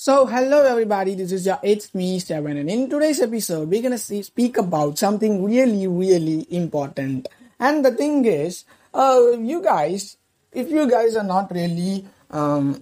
So, 0.00 0.26
hello 0.26 0.62
everybody, 0.64 1.16
this 1.16 1.32
is 1.32 1.44
your 1.44 1.58
It's 1.60 1.92
Me 1.92 2.20
Seven, 2.20 2.56
and 2.56 2.70
in 2.70 2.88
today's 2.88 3.20
episode, 3.20 3.68
we're 3.68 3.82
gonna 3.82 3.98
see, 3.98 4.22
speak 4.22 4.56
about 4.56 4.96
something 4.96 5.42
really, 5.42 5.88
really 5.88 6.46
important. 6.50 7.26
And 7.58 7.84
the 7.84 7.90
thing 7.90 8.24
is, 8.24 8.64
uh, 8.94 9.32
you 9.36 9.60
guys, 9.60 10.16
if 10.52 10.70
you 10.70 10.88
guys 10.88 11.16
are 11.16 11.24
not 11.24 11.50
really, 11.50 12.06
um, 12.30 12.80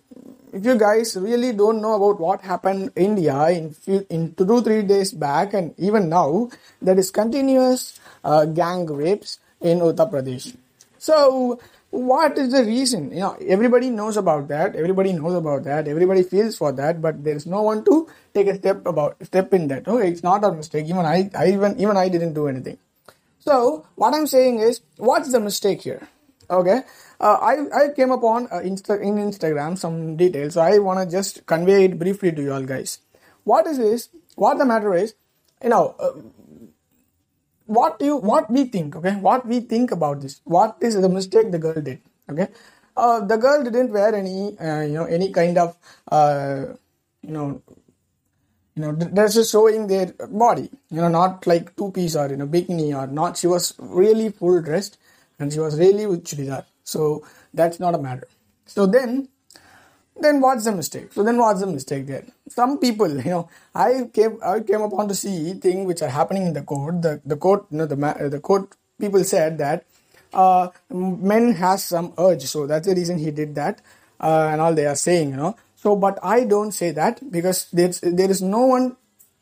if 0.52 0.62
you 0.62 0.76
guys 0.76 1.16
really 1.16 1.54
don't 1.54 1.80
know 1.80 1.94
about 1.94 2.20
what 2.20 2.42
happened 2.42 2.92
in 2.96 3.16
India 3.16 3.48
in 3.48 3.72
few, 3.72 4.06
in 4.10 4.34
two 4.34 4.60
three 4.60 4.82
days 4.82 5.14
back, 5.14 5.54
and 5.54 5.72
even 5.78 6.10
now, 6.10 6.50
there 6.82 6.98
is 6.98 7.10
continuous 7.10 7.98
uh, 8.24 8.44
gang 8.44 8.84
rapes 8.84 9.38
in 9.62 9.78
Uttar 9.78 10.12
Pradesh. 10.12 10.54
So, 10.98 11.60
what 11.96 12.38
is 12.38 12.52
the 12.52 12.64
reason? 12.64 13.10
You 13.10 13.20
know, 13.20 13.36
everybody 13.40 13.90
knows 13.90 14.16
about 14.16 14.48
that. 14.48 14.76
Everybody 14.76 15.12
knows 15.12 15.34
about 15.34 15.64
that. 15.64 15.88
Everybody 15.88 16.22
feels 16.22 16.56
for 16.56 16.72
that, 16.72 17.00
but 17.00 17.22
there 17.24 17.36
is 17.36 17.46
no 17.46 17.62
one 17.62 17.84
to 17.84 18.08
take 18.34 18.46
a 18.48 18.54
step 18.54 18.86
about 18.86 19.16
step 19.24 19.52
in 19.54 19.68
that. 19.68 19.88
Okay, 19.88 20.08
it's 20.08 20.22
not 20.22 20.44
our 20.44 20.52
mistake. 20.52 20.86
Even 20.86 21.06
I, 21.06 21.30
I 21.34 21.48
even 21.48 21.80
even 21.80 21.96
I 21.96 22.08
didn't 22.08 22.34
do 22.34 22.48
anything. 22.48 22.78
So 23.38 23.86
what 23.94 24.14
I'm 24.14 24.26
saying 24.26 24.60
is, 24.60 24.80
what's 24.96 25.32
the 25.32 25.40
mistake 25.40 25.82
here? 25.82 26.08
Okay, 26.50 26.82
uh, 27.20 27.38
I 27.40 27.84
I 27.84 27.88
came 27.96 28.10
upon 28.10 28.46
uh, 28.50 28.60
Insta- 28.60 29.02
in 29.02 29.16
Instagram 29.16 29.78
some 29.78 30.16
details. 30.16 30.54
So 30.54 30.60
I 30.60 30.78
want 30.78 31.00
to 31.00 31.10
just 31.10 31.46
convey 31.46 31.84
it 31.84 31.98
briefly 31.98 32.32
to 32.32 32.42
you 32.42 32.52
all 32.52 32.62
guys. 32.62 33.00
What 33.44 33.66
is 33.66 33.78
this? 33.78 34.08
What 34.34 34.58
the 34.58 34.64
matter 34.64 34.94
is, 34.94 35.14
you 35.62 35.70
know. 35.70 35.94
Uh, 35.98 36.12
what 37.66 38.00
you 38.00 38.16
what 38.16 38.50
we 38.50 38.64
think 38.64 38.96
okay? 38.96 39.14
What 39.16 39.46
we 39.46 39.60
think 39.60 39.90
about 39.90 40.20
this. 40.20 40.40
What 40.44 40.76
is 40.80 41.00
the 41.00 41.08
mistake 41.08 41.50
the 41.50 41.58
girl 41.58 41.80
did 41.80 42.00
okay? 42.30 42.48
Uh, 42.96 43.20
the 43.20 43.36
girl 43.36 43.62
didn't 43.62 43.90
wear 43.90 44.14
any 44.14 44.58
uh, 44.58 44.80
you 44.82 44.94
know 44.94 45.04
any 45.04 45.32
kind 45.32 45.58
of 45.58 45.76
uh, 46.10 46.66
you 47.22 47.32
know 47.32 47.62
you 48.74 48.82
know 48.82 48.92
dresses 48.92 49.50
showing 49.50 49.86
their 49.86 50.12
body. 50.30 50.70
You 50.90 51.00
know 51.00 51.08
not 51.08 51.46
like 51.46 51.76
two 51.76 51.90
piece 51.92 52.16
or 52.16 52.28
you 52.28 52.36
know 52.36 52.46
bikini 52.46 52.96
or 52.96 53.06
not. 53.06 53.36
She 53.36 53.46
was 53.46 53.74
really 53.78 54.30
full 54.30 54.62
dressed 54.62 54.98
and 55.38 55.52
she 55.52 55.58
was 55.60 55.78
really 55.78 56.06
with 56.06 56.24
churidar 56.24 56.64
so 56.86 57.24
that's 57.52 57.80
not 57.80 57.94
a 57.94 57.98
matter. 57.98 58.28
So 58.64 58.86
then 58.86 59.28
then 60.20 60.40
what's 60.40 60.64
the 60.64 60.72
mistake? 60.72 61.12
So 61.12 61.22
then 61.22 61.36
what's 61.38 61.60
the 61.60 61.66
mistake 61.66 62.06
there? 62.06 62.24
Some 62.48 62.78
people 62.78 63.08
you 63.08 63.30
know 63.30 63.48
i 63.74 64.08
came 64.12 64.38
i 64.42 64.60
came 64.60 64.82
upon 64.82 65.08
to 65.08 65.14
see 65.14 65.54
thing 65.54 65.84
which 65.84 66.02
are 66.02 66.08
happening 66.08 66.46
in 66.46 66.52
the 66.52 66.62
court. 66.62 67.02
The 67.02 67.20
the 67.24 67.36
court 67.36 67.66
you 67.70 67.78
know 67.78 67.86
the 67.86 68.28
the 68.30 68.40
court 68.40 68.74
people 68.98 69.22
said 69.24 69.58
that 69.58 69.84
uh, 70.32 70.68
men 70.90 71.52
has 71.54 71.84
some 71.84 72.12
urge. 72.18 72.44
So 72.44 72.66
that's 72.66 72.86
the 72.86 72.94
reason 72.94 73.18
he 73.18 73.30
did 73.30 73.54
that 73.56 73.80
uh, 74.20 74.48
and 74.50 74.60
all 74.60 74.74
they 74.74 74.86
are 74.86 74.96
saying 74.96 75.30
you 75.30 75.36
know. 75.36 75.56
So 75.76 75.94
but 75.94 76.18
i 76.22 76.44
don't 76.44 76.72
say 76.72 76.90
that 76.92 77.20
because 77.30 77.68
there's 77.70 78.00
there 78.00 78.30
is 78.30 78.42
no 78.42 78.66
one 78.66 78.96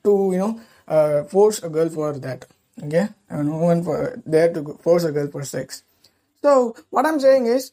to 0.04 0.30
you 0.32 0.38
know 0.38 0.60
uh, 0.88 1.24
force 1.24 1.62
a 1.62 1.68
girl 1.68 1.88
for 1.88 2.18
that. 2.18 2.46
Okay? 2.82 3.08
No 3.30 3.58
one 3.58 3.84
for 3.84 4.20
there 4.26 4.52
to 4.52 4.78
force 4.82 5.04
a 5.04 5.12
girl 5.12 5.28
for 5.28 5.44
sex. 5.44 5.84
So 6.42 6.76
what 6.90 7.06
i'm 7.06 7.20
saying 7.20 7.46
is 7.46 7.72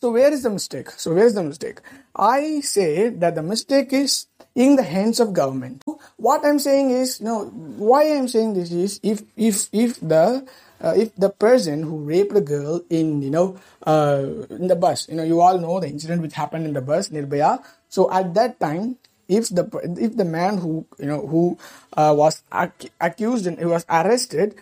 so 0.00 0.10
where 0.12 0.32
is 0.32 0.42
the 0.42 0.50
mistake? 0.50 0.90
So 0.90 1.14
where 1.14 1.24
is 1.24 1.34
the 1.34 1.42
mistake? 1.42 1.80
I 2.14 2.60
say 2.60 3.08
that 3.08 3.34
the 3.34 3.42
mistake 3.42 3.92
is 3.92 4.26
in 4.54 4.76
the 4.76 4.82
hands 4.82 5.18
of 5.18 5.32
government. 5.32 5.82
What 6.16 6.44
I'm 6.44 6.58
saying 6.58 6.90
is, 6.90 7.20
you 7.20 7.26
know, 7.26 7.46
why 7.46 8.04
I'm 8.12 8.28
saying 8.28 8.54
this 8.54 8.70
is 8.70 9.00
if 9.02 9.22
if 9.36 9.68
if 9.72 10.00
the 10.00 10.46
uh, 10.80 10.92
if 10.96 11.14
the 11.16 11.30
person 11.30 11.82
who 11.82 11.98
raped 12.04 12.36
a 12.36 12.40
girl 12.40 12.82
in 12.90 13.22
you 13.22 13.30
know 13.30 13.56
uh, 13.86 14.44
in 14.50 14.68
the 14.68 14.76
bus, 14.76 15.08
you 15.08 15.16
know, 15.16 15.24
you 15.24 15.40
all 15.40 15.58
know 15.58 15.80
the 15.80 15.88
incident 15.88 16.22
which 16.22 16.34
happened 16.34 16.66
in 16.66 16.74
the 16.74 16.82
bus 16.82 17.08
Nirbhaya. 17.08 17.64
So 17.88 18.10
at 18.12 18.34
that 18.34 18.60
time, 18.60 18.98
if 19.28 19.48
the 19.48 19.64
if 19.98 20.16
the 20.16 20.24
man 20.26 20.58
who 20.58 20.86
you 20.98 21.06
know 21.06 21.26
who 21.26 21.56
uh, 21.96 22.12
was 22.16 22.42
ac- 22.52 22.90
accused 23.00 23.46
and 23.46 23.58
he 23.58 23.64
was 23.64 23.86
arrested, 23.88 24.54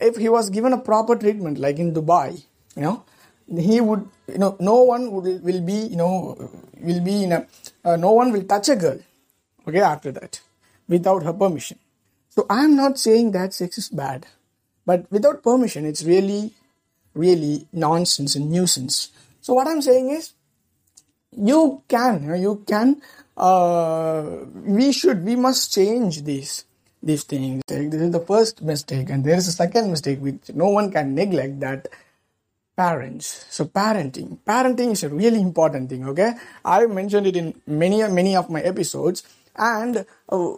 if 0.00 0.16
he 0.16 0.28
was 0.28 0.50
given 0.50 0.72
a 0.72 0.78
proper 0.78 1.16
treatment 1.16 1.58
like 1.58 1.78
in 1.78 1.94
Dubai, 1.94 2.44
you 2.76 2.82
know 2.82 3.04
he 3.58 3.80
would 3.80 4.08
you 4.28 4.38
know 4.38 4.56
no 4.60 4.82
one 4.82 5.10
would 5.12 5.42
will 5.42 5.60
be 5.60 5.74
you 5.92 5.96
know 5.96 6.50
will 6.80 7.00
be 7.00 7.24
in 7.24 7.32
a 7.32 7.46
uh, 7.84 7.96
no 7.96 8.12
one 8.12 8.32
will 8.32 8.44
touch 8.44 8.68
a 8.68 8.76
girl 8.76 8.98
okay 9.66 9.80
after 9.80 10.12
that 10.12 10.40
without 10.88 11.22
her 11.22 11.32
permission. 11.32 11.78
So 12.30 12.46
i 12.48 12.64
am 12.64 12.76
not 12.76 12.98
saying 12.98 13.32
that 13.32 13.54
sex 13.54 13.78
is 13.78 13.88
bad 13.88 14.26
but 14.86 15.10
without 15.10 15.42
permission 15.42 15.84
it's 15.84 16.04
really 16.04 16.52
really 17.14 17.66
nonsense 17.72 18.34
and 18.36 18.50
nuisance. 18.50 19.10
So 19.40 19.54
what 19.54 19.66
i'm 19.66 19.82
saying 19.82 20.10
is 20.10 20.32
you 21.36 21.82
can 21.88 22.40
you, 22.40 22.62
can 22.66 23.02
uh, 23.36 24.22
we 24.54 24.92
should 24.92 25.24
we 25.24 25.36
must 25.36 25.72
change 25.72 26.24
these 26.24 26.64
these 27.02 27.24
things. 27.24 27.62
This 27.66 27.94
is 27.94 28.12
the 28.12 28.20
first 28.20 28.62
mistake 28.62 29.10
and 29.10 29.24
there 29.24 29.36
is 29.36 29.48
a 29.48 29.52
second 29.52 29.90
mistake 29.90 30.20
which 30.20 30.50
no 30.54 30.68
one 30.68 30.92
can 30.92 31.14
neglect 31.14 31.60
that 31.60 31.88
parents. 32.76 33.46
So 33.50 33.64
parenting. 33.66 34.38
Parenting 34.46 34.92
is 34.92 35.02
a 35.04 35.08
really 35.08 35.40
important 35.40 35.90
thing 35.90 36.06
okay? 36.08 36.34
I 36.64 36.86
mentioned 36.86 37.26
it 37.26 37.36
in 37.36 37.54
many 37.66 38.02
many 38.08 38.34
of 38.36 38.50
my 38.50 38.60
episodes. 38.60 39.22
And 39.54 40.06
uh, 40.30 40.52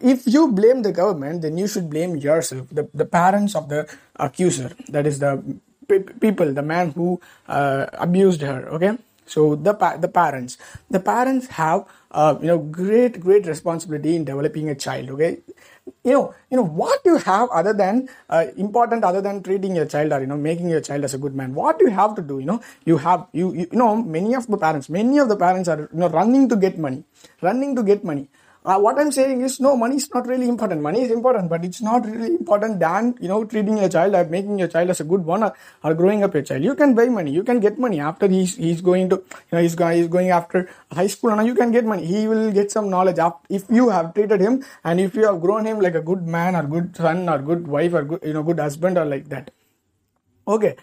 if 0.00 0.26
you 0.26 0.52
blame 0.52 0.82
the 0.82 0.92
government 0.92 1.42
then 1.42 1.58
you 1.58 1.66
should 1.66 1.90
blame 1.90 2.16
yourself 2.16 2.68
the, 2.70 2.88
the 2.94 3.04
parents 3.04 3.56
of 3.56 3.68
the 3.68 3.88
accuser 4.16 4.70
that 4.88 5.06
is 5.06 5.18
the 5.18 5.42
pe- 5.88 6.12
people 6.20 6.52
the 6.54 6.62
man 6.62 6.92
who 6.92 7.20
uh, 7.48 7.86
abused 7.94 8.42
her 8.42 8.68
okay? 8.70 8.96
So 9.26 9.54
the 9.56 9.74
pa- 9.74 9.96
the 9.96 10.08
parents. 10.08 10.58
The 10.90 11.00
parents 11.00 11.46
have 11.48 11.86
uh, 12.12 12.36
you 12.40 12.46
know 12.46 12.58
great 12.58 13.20
great 13.20 13.46
responsibility 13.46 14.16
in 14.16 14.24
developing 14.24 14.68
a 14.68 14.74
child 14.74 15.10
okay 15.10 15.38
you 16.10 16.16
know 16.18 16.26
you 16.50 16.56
know 16.58 16.68
what 16.82 17.00
you 17.10 17.16
have 17.28 17.48
other 17.60 17.74
than 17.82 18.08
uh, 18.34 18.44
important 18.64 19.04
other 19.10 19.22
than 19.26 19.42
treating 19.48 19.74
your 19.80 19.88
child 19.94 20.12
or 20.16 20.20
you 20.24 20.30
know 20.32 20.40
making 20.48 20.68
your 20.74 20.82
child 20.88 21.08
as 21.08 21.14
a 21.18 21.22
good 21.24 21.34
man 21.40 21.54
what 21.60 21.78
do 21.78 21.86
you 21.88 21.94
have 22.02 22.14
to 22.18 22.22
do 22.32 22.38
you 22.42 22.48
know 22.50 22.60
you 22.90 22.96
have 23.06 23.26
you 23.40 23.46
you, 23.60 23.66
you 23.72 23.80
know 23.82 23.90
many 24.18 24.34
of 24.40 24.46
the 24.54 24.60
parents 24.66 24.88
many 25.00 25.18
of 25.24 25.28
the 25.32 25.38
parents 25.46 25.68
are 25.74 25.80
you 25.92 26.00
know 26.04 26.10
running 26.20 26.46
to 26.52 26.56
get 26.66 26.78
money 26.86 27.02
running 27.48 27.74
to 27.80 27.84
get 27.92 28.04
money 28.12 28.26
uh, 28.62 28.78
what 28.78 28.98
I'm 28.98 29.10
saying 29.10 29.40
is, 29.40 29.58
no, 29.58 29.74
money 29.74 29.96
is 29.96 30.10
not 30.12 30.26
really 30.26 30.46
important. 30.46 30.82
Money 30.82 31.02
is 31.02 31.10
important, 31.10 31.48
but 31.48 31.64
it's 31.64 31.80
not 31.80 32.04
really 32.04 32.34
important 32.34 32.78
than 32.78 33.14
you 33.18 33.28
know 33.28 33.42
treating 33.44 33.78
your 33.78 33.88
child 33.88 34.14
or 34.14 34.24
making 34.26 34.58
your 34.58 34.68
child 34.68 34.90
as 34.90 35.00
a 35.00 35.04
good 35.04 35.24
one 35.24 35.42
or, 35.42 35.54
or 35.82 35.94
growing 35.94 36.22
up 36.22 36.34
your 36.34 36.42
child. 36.42 36.62
You 36.62 36.74
can 36.74 36.94
buy 36.94 37.06
money, 37.06 37.30
you 37.30 37.42
can 37.42 37.60
get 37.60 37.78
money 37.78 38.00
after 38.00 38.28
he's 38.28 38.56
he's 38.56 38.82
going 38.82 39.08
to 39.08 39.16
you 39.16 39.52
know 39.52 39.62
he's 39.62 39.74
going 39.74 39.96
he's 39.96 40.08
going 40.08 40.28
after 40.28 40.68
high 40.92 41.06
school. 41.06 41.30
And 41.30 41.46
you 41.46 41.54
can 41.54 41.70
get 41.72 41.86
money. 41.86 42.04
He 42.04 42.28
will 42.28 42.52
get 42.52 42.70
some 42.70 42.90
knowledge 42.90 43.18
after, 43.18 43.46
if 43.48 43.64
you 43.70 43.88
have 43.88 44.12
treated 44.12 44.42
him 44.42 44.62
and 44.84 45.00
if 45.00 45.14
you 45.14 45.24
have 45.24 45.40
grown 45.40 45.64
him 45.64 45.80
like 45.80 45.94
a 45.94 46.02
good 46.02 46.26
man 46.26 46.54
or 46.54 46.64
good 46.64 46.94
son 46.94 47.28
or 47.30 47.38
good 47.38 47.66
wife 47.66 47.94
or 47.94 48.04
good 48.04 48.20
you 48.22 48.34
know 48.34 48.42
good 48.42 48.58
husband 48.58 48.98
or 48.98 49.06
like 49.06 49.30
that. 49.30 49.50
Okay, 50.46 50.76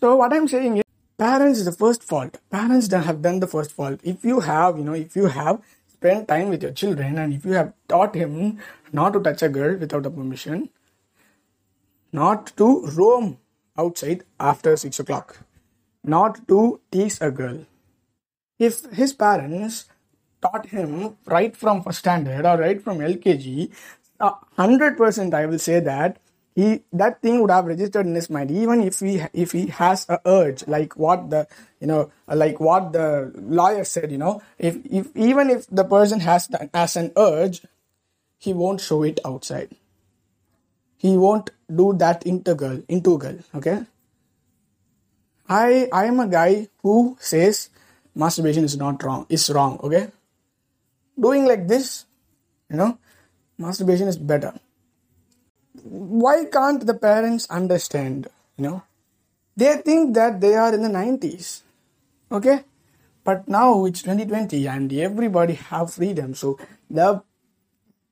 so 0.00 0.14
what 0.14 0.32
I'm 0.32 0.46
saying 0.46 0.76
is 0.76 0.84
parents 1.18 1.58
is 1.58 1.64
the 1.64 1.72
first 1.72 2.02
fault 2.04 2.38
parents 2.50 2.92
have 2.92 3.22
done 3.22 3.40
the 3.40 3.46
first 3.46 3.72
fault 3.72 3.98
if 4.02 4.22
you 4.22 4.40
have 4.40 4.76
you 4.76 4.84
know 4.84 4.92
if 4.92 5.16
you 5.16 5.26
have 5.26 5.62
spend 5.96 6.28
time 6.28 6.48
with 6.48 6.62
your 6.62 6.72
children 6.72 7.18
and 7.18 7.32
if 7.32 7.44
you 7.44 7.52
have 7.52 7.72
taught 7.88 8.14
him 8.14 8.58
not 8.92 9.12
to 9.12 9.20
touch 9.20 9.42
a 9.42 9.48
girl 9.48 9.76
without 9.76 10.06
a 10.06 10.10
permission 10.10 10.68
not 12.12 12.52
to 12.56 12.68
roam 13.00 13.38
outside 13.78 14.24
after 14.38 14.76
6 14.76 15.00
o'clock 15.00 15.36
not 16.06 16.46
to 16.48 16.80
tease 16.90 17.20
a 17.20 17.30
girl. 17.30 17.66
If 18.58 18.84
his 18.92 19.12
parents 19.12 19.86
taught 20.40 20.66
him 20.66 21.16
right 21.26 21.56
from 21.56 21.82
first 21.82 21.98
standard 21.98 22.46
or 22.46 22.58
right 22.58 22.80
from 22.80 22.98
lkg 22.98 23.70
uh, 24.20 24.32
100% 24.58 25.34
i 25.34 25.46
will 25.46 25.58
say 25.58 25.80
that 25.80 26.18
he 26.56 26.80
that 26.90 27.20
thing 27.20 27.40
would 27.40 27.50
have 27.50 27.66
registered 27.66 28.06
in 28.06 28.14
his 28.14 28.30
mind 28.30 28.50
even 28.50 28.80
if 28.80 29.00
he 29.00 29.22
if 29.34 29.52
he 29.52 29.66
has 29.78 30.06
a 30.08 30.18
urge 30.24 30.66
like 30.66 30.96
what 30.96 31.28
the 31.28 31.46
you 31.80 31.86
know 31.86 32.10
like 32.42 32.58
what 32.58 32.94
the 32.94 33.30
lawyer 33.36 33.84
said 33.84 34.10
you 34.10 34.16
know. 34.16 34.42
If 34.58 34.78
if 34.86 35.14
even 35.14 35.50
if 35.50 35.66
the 35.66 35.84
person 35.84 36.20
has 36.20 36.48
as 36.72 36.96
an 36.96 37.12
urge 37.14 37.60
he 38.38 38.54
won't 38.54 38.80
show 38.80 39.02
it 39.02 39.20
outside. 39.24 39.76
He 40.96 41.16
won't 41.18 41.50
do 41.82 41.92
that 41.98 42.26
into 42.26 42.54
girl 42.54 43.38
okay? 43.54 43.84
I 45.48 45.88
i 45.92 46.06
am 46.06 46.20
a 46.20 46.26
guy 46.26 46.68
who 46.82 47.18
says 47.20 47.68
masturbation 48.14 48.64
is 48.64 48.78
not 48.78 49.02
wrong 49.02 49.26
is 49.28 49.50
wrong 49.50 49.78
okay? 49.82 50.08
Doing 51.20 51.44
like 51.44 51.68
this 51.68 52.06
you 52.70 52.76
know 52.78 52.96
masturbation 53.58 54.08
is 54.08 54.16
better 54.16 54.54
why 55.88 56.44
can't 56.44 56.86
the 56.86 56.94
parents 56.94 57.46
understand 57.50 58.28
you 58.56 58.64
know? 58.64 58.82
They 59.56 59.76
think 59.76 60.14
that 60.14 60.40
they 60.40 60.54
are 60.54 60.74
in 60.74 60.82
the 60.82 60.88
90s 60.88 61.62
okay? 62.30 62.64
But 63.24 63.48
now 63.48 63.84
it's 63.86 64.02
2020 64.02 64.66
and 64.68 64.92
everybody 64.92 65.54
have 65.54 65.92
freedom 65.92 66.34
so 66.34 66.58
the 66.90 67.22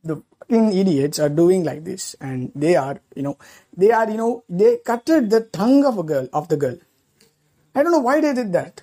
the 0.02 0.22
fucking 0.38 0.72
idiots 0.72 1.18
are 1.18 1.28
doing 1.28 1.64
like 1.64 1.84
this 1.84 2.14
and 2.20 2.52
they 2.54 2.76
are 2.76 3.00
you 3.16 3.22
know 3.22 3.38
they 3.76 3.90
are 3.90 4.08
you 4.10 4.16
know 4.16 4.44
they 4.48 4.78
cutted 4.78 5.30
the 5.30 5.40
tongue 5.40 5.84
of 5.84 5.98
a 5.98 6.02
girl 6.02 6.28
of 6.32 6.48
the 6.48 6.56
girl. 6.56 6.76
I 7.74 7.82
don't 7.82 7.92
know 7.92 8.00
why 8.00 8.20
they 8.20 8.34
did 8.34 8.52
that. 8.52 8.82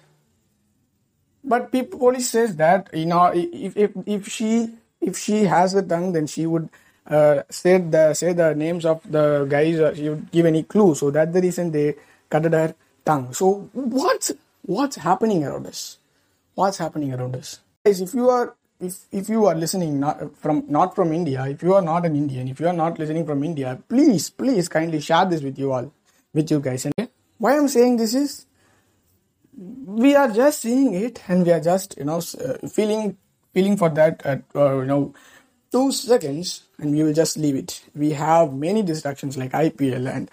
But 1.43 1.71
people 1.71 1.99
police 1.99 2.29
says 2.29 2.55
that 2.57 2.89
you 2.93 3.05
know 3.05 3.31
if 3.33 3.77
if 3.77 3.91
if 4.05 4.27
she 4.27 4.69
if 4.99 5.17
she 5.17 5.45
has 5.45 5.73
the 5.73 5.81
tongue 5.81 6.13
then 6.13 6.27
she 6.27 6.45
would 6.45 6.69
uh, 7.07 7.43
say 7.49 7.77
the 7.77 8.13
say 8.13 8.33
the 8.33 8.53
names 8.55 8.85
of 8.85 9.01
the 9.09 9.45
guys 9.49 9.79
or 9.79 9.95
she 9.95 10.09
would 10.09 10.31
give 10.31 10.45
any 10.45 10.63
clue. 10.63 10.95
So 10.95 11.11
that's 11.11 11.33
the 11.33 11.41
reason 11.41 11.71
they 11.71 11.95
cut 12.29 12.45
her 12.45 12.75
tongue. 13.05 13.33
So 13.33 13.69
what's 13.73 14.31
what's 14.63 14.97
happening 14.97 15.43
around 15.43 15.67
us? 15.67 15.97
What's 16.55 16.77
happening 16.77 17.13
around 17.13 17.35
us? 17.35 17.59
Guys 17.85 18.01
if 18.01 18.13
you 18.13 18.29
are 18.29 18.55
if 18.81 19.05
if 19.11 19.29
you 19.29 19.45
are 19.45 19.55
listening 19.55 19.99
not 19.99 20.19
from 20.35 20.63
not 20.67 20.95
from 20.95 21.13
india 21.13 21.45
if 21.47 21.61
you 21.61 21.73
are 21.73 21.81
not 21.81 22.05
an 22.05 22.15
indian 22.15 22.47
if 22.47 22.59
you 22.59 22.67
are 22.67 22.77
not 22.81 22.97
listening 22.97 23.25
from 23.25 23.43
india 23.43 23.77
please 23.87 24.29
please 24.29 24.67
kindly 24.67 24.99
share 24.99 25.25
this 25.25 25.43
with 25.43 25.59
you 25.59 25.71
all 25.71 25.91
with 26.33 26.49
you 26.49 26.59
guys 26.59 26.85
and 26.85 27.09
why 27.37 27.55
i'm 27.57 27.67
saying 27.67 27.97
this 27.97 28.15
is 28.15 28.45
we 30.03 30.15
are 30.15 30.29
just 30.31 30.61
seeing 30.61 30.93
it 30.93 31.21
and 31.27 31.45
we 31.45 31.51
are 31.51 31.59
just 31.59 31.95
you 31.97 32.05
know 32.05 32.17
uh, 32.17 32.67
feeling 32.67 33.17
feeling 33.53 33.77
for 33.77 33.89
that 33.89 34.25
at 34.25 34.41
uh, 34.55 34.77
you 34.79 34.85
know 34.85 35.13
two 35.71 35.91
seconds 35.91 36.63
and 36.77 36.91
we 36.91 37.03
will 37.03 37.13
just 37.13 37.37
leave 37.37 37.55
it. 37.55 37.83
We 37.95 38.11
have 38.11 38.53
many 38.53 38.83
distractions 38.83 39.37
like 39.37 39.51
ipl 39.51 40.13
and 40.13 40.29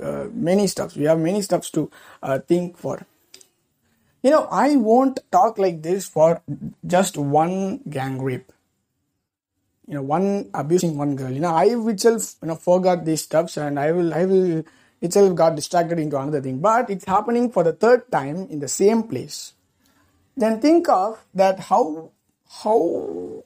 uh, 0.00 0.28
many 0.32 0.66
stuffs. 0.66 0.96
We 0.96 1.04
have 1.04 1.18
many 1.18 1.42
stuffs 1.42 1.70
to 1.72 1.90
uh, 2.22 2.38
think 2.38 2.78
for. 2.78 3.06
You 4.22 4.30
know 4.30 4.48
i 4.50 4.76
won't 4.76 5.20
talk 5.30 5.58
like 5.58 5.82
this 5.82 6.08
for 6.08 6.42
just 6.86 7.16
one 7.16 7.80
gang 7.88 8.20
rape. 8.22 8.52
You 9.86 9.94
know 9.94 10.02
one 10.02 10.50
abusing 10.54 10.96
one 10.96 11.16
girl. 11.16 11.30
You 11.30 11.40
know 11.40 11.54
i 11.54 11.66
itself 11.66 12.34
you 12.42 12.48
know 12.48 12.56
forgot 12.56 13.04
these 13.04 13.22
stuffs 13.22 13.56
and 13.56 13.78
i 13.78 13.92
will 13.92 14.14
i 14.14 14.24
will 14.24 14.64
itself 15.00 15.34
got 15.34 15.54
distracted 15.54 15.98
into 15.98 16.18
another 16.18 16.40
thing. 16.40 16.58
But 16.58 16.90
it's 16.90 17.04
happening 17.04 17.50
for 17.50 17.62
the 17.62 17.72
third 17.72 18.10
time 18.10 18.48
in 18.50 18.60
the 18.60 18.68
same 18.68 19.04
place. 19.04 19.52
Then 20.36 20.60
think 20.60 20.88
of 20.88 21.24
that 21.34 21.60
how 21.60 22.10
how 22.62 23.44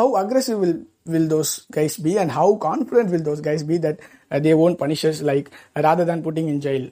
how 0.00 0.06
aggressive 0.22 0.58
will 0.64 0.78
will 1.12 1.28
those 1.34 1.52
guys 1.76 1.96
be 2.06 2.16
and 2.22 2.30
how 2.38 2.48
confident 2.64 3.10
will 3.10 3.24
those 3.28 3.40
guys 3.46 3.62
be 3.70 3.78
that 3.84 4.00
uh, 4.30 4.38
they 4.38 4.54
won't 4.54 4.78
punish 4.82 5.04
us 5.10 5.22
like 5.30 5.50
rather 5.88 6.04
than 6.10 6.22
putting 6.26 6.48
in 6.48 6.60
jail 6.66 6.90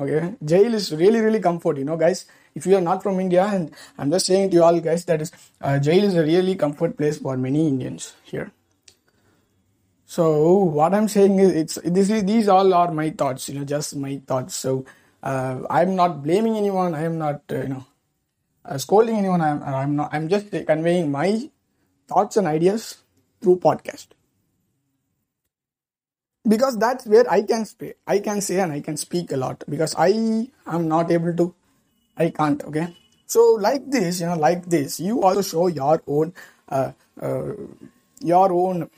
okay 0.00 0.22
jail 0.52 0.78
is 0.80 0.86
really 1.02 1.20
really 1.26 1.42
comfort 1.48 1.82
you 1.82 1.84
know 1.90 1.98
guys 2.06 2.24
if 2.60 2.66
you 2.70 2.76
are 2.78 2.86
not 2.88 3.02
from 3.02 3.20
india 3.26 3.44
and 3.58 3.70
i'm 3.98 4.10
just 4.16 4.26
saying 4.32 4.48
to 4.50 4.56
you 4.56 4.64
all 4.68 4.80
guys 4.88 5.04
that 5.10 5.22
is 5.26 5.32
uh, 5.60 5.78
jail 5.90 6.10
is 6.10 6.16
a 6.22 6.26
really 6.32 6.56
comfort 6.64 6.96
place 6.96 7.18
for 7.26 7.36
many 7.46 7.68
indians 7.74 8.14
here 8.32 8.50
so 10.12 10.24
what 10.76 10.92
I'm 10.92 11.08
saying 11.08 11.38
is, 11.38 11.52
it's 11.52 11.74
this 11.84 12.10
is 12.10 12.24
these 12.24 12.46
all 12.46 12.74
are 12.74 12.92
my 12.92 13.08
thoughts, 13.08 13.48
you 13.48 13.58
know, 13.58 13.64
just 13.64 13.96
my 13.96 14.20
thoughts. 14.26 14.54
So 14.54 14.84
uh, 15.22 15.60
I'm 15.70 15.96
not 15.96 16.22
blaming 16.22 16.58
anyone. 16.58 16.94
I 16.94 17.04
am 17.04 17.16
not, 17.16 17.40
uh, 17.50 17.62
you 17.62 17.68
know, 17.68 17.86
uh, 18.62 18.76
scolding 18.76 19.16
anyone. 19.16 19.40
I'm, 19.40 19.62
I'm 19.62 19.96
not. 19.96 20.10
I'm 20.12 20.28
just 20.28 20.50
conveying 20.50 21.10
my 21.10 21.48
thoughts 22.12 22.36
and 22.36 22.46
ideas 22.46 22.88
through 23.40 23.56
podcast 23.68 24.18
because 26.48 26.78
that's 26.78 27.06
where 27.06 27.30
I 27.30 27.42
can 27.42 27.64
speak. 27.64 27.94
I 28.06 28.18
can 28.18 28.40
say 28.40 28.60
and 28.60 28.72
I 28.72 28.80
can 28.80 28.96
speak 28.96 29.32
a 29.32 29.36
lot 29.36 29.64
because 29.68 29.94
I 29.96 30.48
am 30.66 30.88
not 30.88 31.10
able 31.10 31.34
to. 31.36 31.54
I 32.16 32.30
can't. 32.30 32.62
Okay. 32.64 32.94
So 33.26 33.56
like 33.60 33.90
this, 33.90 34.20
you 34.20 34.26
know, 34.26 34.36
like 34.36 34.66
this, 34.66 35.00
you 35.00 35.22
also 35.22 35.42
show 35.42 35.66
your 35.68 36.02
own, 36.06 36.34
uh, 36.68 36.92
uh, 37.20 37.52
your 38.20 38.52
own 38.52 38.90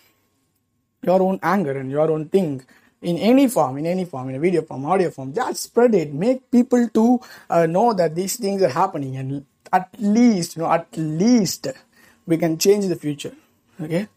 your 1.02 1.22
own 1.22 1.38
anger 1.42 1.78
and 1.78 1.90
your 1.90 2.10
own 2.10 2.28
thing 2.28 2.64
in 3.02 3.18
any 3.18 3.46
form, 3.48 3.76
in 3.76 3.86
any 3.86 4.06
form, 4.06 4.30
in 4.30 4.36
a 4.36 4.38
video 4.38 4.62
form, 4.62 4.86
audio 4.86 5.10
form, 5.10 5.34
just 5.34 5.64
spread 5.64 5.94
it. 5.94 6.14
Make 6.14 6.50
people 6.50 6.88
to 6.88 7.20
uh, 7.50 7.66
know 7.66 7.92
that 7.92 8.14
these 8.14 8.36
things 8.36 8.62
are 8.62 8.70
happening, 8.70 9.16
and 9.16 9.44
at 9.70 9.90
least, 9.98 10.56
you 10.56 10.62
know, 10.62 10.72
at 10.72 10.88
least 10.96 11.68
we 12.26 12.36
can 12.36 12.58
change 12.58 12.86
the 12.86 12.96
future. 12.96 13.32
Okay, 13.80 14.08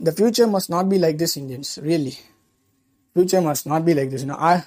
the 0.00 0.12
future 0.12 0.46
must 0.46 0.70
not 0.70 0.88
be 0.88 0.98
like 0.98 1.18
this, 1.18 1.36
Indians. 1.36 1.78
Really, 1.82 2.18
future 3.14 3.40
must 3.40 3.66
not 3.66 3.84
be 3.84 3.94
like 3.94 4.10
this. 4.10 4.22
You 4.22 4.28
know, 4.28 4.36
I, 4.38 4.64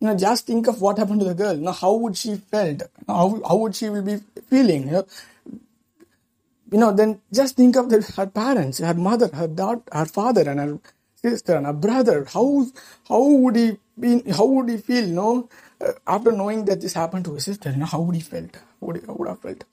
you 0.00 0.08
know, 0.08 0.16
just 0.16 0.46
think 0.46 0.68
of 0.68 0.80
what 0.80 0.98
happened 0.98 1.20
to 1.20 1.26
the 1.26 1.34
girl. 1.34 1.54
You 1.54 1.62
know, 1.62 1.72
how 1.72 1.94
would 1.94 2.16
she 2.16 2.36
felt? 2.36 2.82
How 3.06 3.40
how 3.46 3.56
would 3.56 3.74
she 3.74 3.88
will 3.88 4.02
be 4.02 4.18
feeling? 4.48 4.86
You 4.86 4.92
know, 4.92 5.06
you 6.70 6.78
know, 6.78 6.92
then 6.92 7.20
just 7.32 7.56
think 7.56 7.76
of 7.76 7.90
the, 7.90 8.00
her 8.16 8.26
parents, 8.26 8.78
her 8.78 8.94
mother, 8.94 9.28
her 9.34 9.48
daughter, 9.48 9.82
her 9.92 10.06
father, 10.06 10.48
and 10.48 10.60
her 10.60 10.78
sister 11.16 11.56
and 11.56 11.66
her 11.66 11.72
brother. 11.72 12.24
How 12.24 12.66
how 13.08 13.22
would 13.24 13.56
he 13.56 13.78
be? 13.98 14.22
How 14.30 14.46
would 14.46 14.68
he 14.68 14.76
feel? 14.78 15.06
You 15.06 15.14
know, 15.14 15.48
uh, 15.80 15.92
after 16.06 16.32
knowing 16.32 16.64
that 16.66 16.80
this 16.80 16.94
happened 16.94 17.24
to 17.26 17.34
his 17.34 17.44
sister, 17.44 17.70
you 17.70 17.78
know, 17.78 17.86
how 17.86 18.00
would 18.00 18.14
he 18.14 18.22
felt? 18.22 18.54
How 18.54 18.86
would 18.86 18.96
he, 18.96 19.06
how 19.06 19.14
would 19.14 19.28
have 19.28 19.40
felt? 19.40 19.64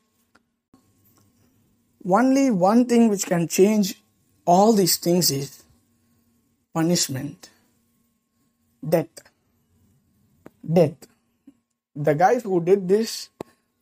Only 2.09 2.51
one 2.51 2.85
thing 2.85 3.09
which 3.09 3.25
can 3.25 3.47
change 3.47 4.01
all 4.45 4.71
these 4.71 4.97
things 4.97 5.29
is 5.29 5.63
punishment, 6.73 7.49
death, 8.87 9.09
death. 10.73 10.95
The 11.95 12.15
guys 12.15 12.43
who 12.43 12.63
did 12.63 12.87
this 12.87 13.29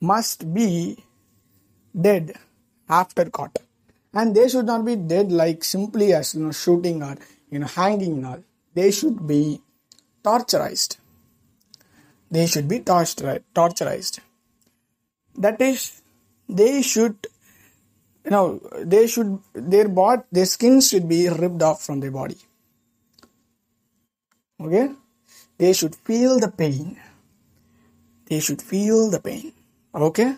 must 0.02 0.54
be 0.54 0.98
dead 2.00 2.34
after 2.90 3.26
caught. 3.26 3.60
And 4.14 4.36
they 4.36 4.48
should 4.48 4.66
not 4.66 4.86
be 4.86 4.96
dead 4.96 5.32
like 5.32 5.64
simply 5.64 6.14
as 6.14 6.34
you 6.34 6.46
know 6.46 6.52
shooting 6.52 7.04
or 7.04 7.18
you 7.52 7.60
know 7.60 7.68
hanging 7.68 8.26
all. 8.26 8.42
They 8.74 8.92
should 8.92 9.28
be 9.28 9.62
torturized. 10.24 10.98
They 12.32 12.48
should 12.48 12.68
be 12.68 12.80
torturized. 12.80 14.20
That 15.38 15.62
is, 15.62 16.02
they 16.50 16.82
should 16.82 17.28
you 18.26 18.32
know 18.32 18.60
they 18.94 19.08
should 19.08 19.40
their 19.54 19.88
body 19.88 20.24
their 20.32 20.46
skin 20.46 20.82
should 20.82 21.08
be 21.08 21.30
ripped 21.30 21.62
off 21.62 21.84
from 21.84 22.00
their 22.00 22.12
body. 22.12 22.38
Okay? 24.60 24.90
They 25.58 25.74
should 25.74 25.96
feel 25.96 26.40
the 26.40 26.50
pain. 26.50 27.00
They 28.28 28.40
should 28.40 28.62
feel 28.62 29.10
the 29.10 29.20
pain. 29.20 29.54
Okay? 29.94 30.36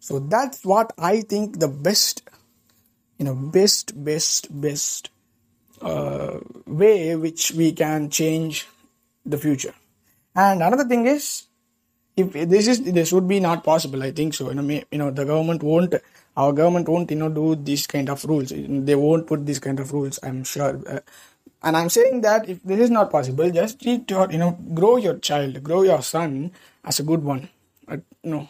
So 0.00 0.18
that's 0.18 0.64
what 0.64 0.92
I 0.98 1.20
think 1.22 1.58
the 1.58 1.68
best, 1.68 2.22
you 3.18 3.24
know, 3.24 3.34
best, 3.34 3.92
best, 4.04 4.48
best 4.60 5.10
uh, 5.82 6.38
way 6.66 7.16
which 7.16 7.52
we 7.52 7.72
can 7.72 8.08
change 8.10 8.66
the 9.26 9.38
future. 9.38 9.74
And 10.34 10.62
another 10.62 10.84
thing 10.84 11.06
is, 11.06 11.44
if 12.16 12.32
this 12.32 12.66
is 12.66 12.82
this 12.82 13.12
would 13.12 13.28
be 13.28 13.38
not 13.38 13.64
possible, 13.64 14.02
I 14.02 14.10
think 14.12 14.34
so. 14.34 14.48
You 14.48 14.56
know, 14.56 14.62
may, 14.62 14.84
you 14.90 14.98
know, 14.98 15.10
the 15.10 15.24
government 15.24 15.62
won't, 15.62 15.94
our 16.36 16.52
government 16.52 16.88
won't, 16.88 17.10
you 17.10 17.16
know, 17.16 17.28
do 17.28 17.56
these 17.56 17.86
kind 17.86 18.08
of 18.08 18.24
rules. 18.24 18.52
They 18.54 18.94
won't 18.94 19.26
put 19.26 19.44
these 19.44 19.58
kind 19.58 19.80
of 19.80 19.92
rules. 19.92 20.18
I'm 20.22 20.44
sure. 20.44 20.80
Uh, 20.88 21.00
and 21.62 21.76
I'm 21.76 21.88
saying 21.88 22.20
that 22.20 22.48
if 22.48 22.62
this 22.62 22.80
is 22.80 22.90
not 22.90 23.10
possible, 23.10 23.50
just 23.50 23.82
treat 23.82 24.08
your, 24.10 24.30
you 24.30 24.38
know, 24.38 24.52
grow 24.74 24.96
your 24.96 25.18
child, 25.18 25.62
grow 25.62 25.82
your 25.82 26.02
son 26.02 26.52
as 26.84 27.00
a 27.00 27.02
good 27.02 27.24
one. 27.24 27.48
No, 28.22 28.48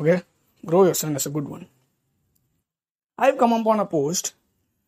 okay 0.00 0.22
grow 0.66 0.84
your 0.84 0.94
son 0.94 1.14
as 1.14 1.26
a 1.26 1.30
good 1.30 1.48
one. 1.48 1.66
I've 3.16 3.38
come 3.38 3.52
upon 3.52 3.80
a 3.80 3.86
post 3.86 4.34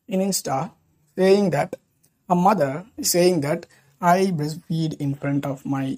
in 0.09 0.21
Insta 0.21 0.73
saying 1.16 1.50
that 1.50 1.76
a 2.28 2.35
mother 2.35 2.85
is 2.97 3.11
saying 3.11 3.40
that 3.43 3.66
I 4.00 4.26
breastfeed 4.26 5.00
in 5.00 5.14
front 5.14 5.47
of 5.47 5.64
my 5.64 5.97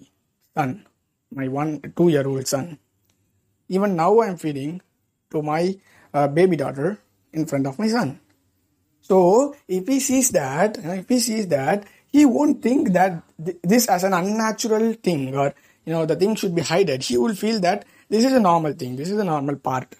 son, 0.55 0.87
my 1.33 1.49
one 1.49 1.81
two 1.97 2.09
year 2.09 2.29
old 2.29 2.47
son. 2.47 2.79
Even 3.69 3.97
now, 3.97 4.21
I'm 4.21 4.37
feeding 4.37 4.81
to 5.31 5.43
my 5.43 5.77
uh, 6.15 6.29
baby 6.29 6.57
daughter 6.57 6.99
in 7.33 7.47
front 7.47 7.67
of 7.67 7.79
my 7.79 7.89
son. 7.89 8.21
So, 9.01 9.57
if 9.67 9.89
he 9.89 10.01
sees 10.01 10.31
that, 10.31 10.79
if 10.79 11.09
he 11.09 11.21
sees 11.21 11.49
that, 11.49 11.87
he 12.07 12.25
won't 12.25 12.63
think 12.63 12.93
that 12.93 13.23
th- 13.45 13.59
this 13.63 13.89
as 13.89 14.05
an 14.05 14.13
unnatural 14.13 14.95
thing 14.95 15.35
or 15.35 15.55
you 15.85 15.93
know 15.93 16.07
the 16.07 16.17
thing 16.17 16.35
should 16.35 16.55
be 16.55 16.63
hidden. 16.63 17.01
He 17.01 17.17
will 17.17 17.35
feel 17.35 17.61
that 17.61 17.85
this 18.09 18.25
is 18.25 18.33
a 18.33 18.41
normal 18.41 18.73
thing. 18.73 18.97
This 18.97 19.11
is 19.11 19.19
a 19.19 19.25
normal 19.25 19.57
part. 19.57 19.95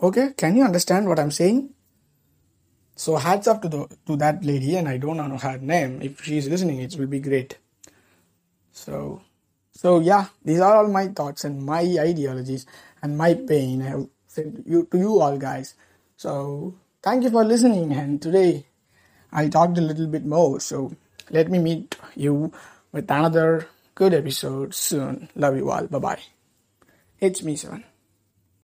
Okay, 0.00 0.32
can 0.36 0.56
you 0.56 0.64
understand 0.64 1.08
what 1.08 1.18
I'm 1.18 1.30
saying? 1.30 1.70
So 2.96 3.16
hats 3.16 3.48
off 3.48 3.60
to 3.62 3.68
the 3.68 3.88
to 4.06 4.16
that 4.16 4.44
lady, 4.44 4.76
and 4.76 4.88
I 4.88 4.98
don't 4.98 5.16
know 5.16 5.38
her 5.38 5.58
name. 5.58 6.02
If 6.02 6.22
she's 6.24 6.48
listening, 6.48 6.80
it 6.80 6.94
will 6.96 7.06
be 7.06 7.20
great. 7.20 7.58
So, 8.72 9.22
so 9.72 10.00
yeah, 10.00 10.26
these 10.44 10.60
are 10.60 10.76
all 10.76 10.88
my 10.88 11.08
thoughts 11.08 11.44
and 11.44 11.64
my 11.64 11.80
ideologies 11.80 12.66
and 13.04 13.18
my 13.18 13.34
pain. 13.34 13.80
Have 13.80 14.08
said 14.26 14.64
you 14.66 14.88
to 14.90 14.98
you 14.98 15.20
all 15.20 15.38
guys. 15.38 15.74
So 16.16 16.74
thank 17.02 17.22
you 17.24 17.30
for 17.30 17.44
listening. 17.44 17.92
And 17.92 18.20
today 18.20 18.66
I 19.32 19.48
talked 19.48 19.78
a 19.78 19.86
little 19.90 20.08
bit 20.08 20.24
more. 20.26 20.58
So 20.60 20.96
let 21.30 21.50
me 21.50 21.58
meet 21.58 21.96
you 22.16 22.52
with 22.92 23.10
another 23.10 23.68
good 23.94 24.14
episode 24.14 24.74
soon. 24.74 25.28
Love 25.36 25.56
you 25.56 25.70
all. 25.70 25.86
Bye 25.86 25.98
bye. 26.08 26.22
It's 27.20 27.42
me, 27.42 27.56
son. 27.56 27.84